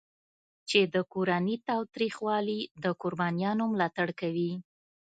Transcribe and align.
چې 0.69 0.79
د 0.93 0.95
کورني 1.13 1.55
تاوتریخوالي 1.67 2.59
د 2.83 2.85
قربانیانو 3.01 3.63
ملاتړ 3.73 4.07
کوي. 4.21 4.51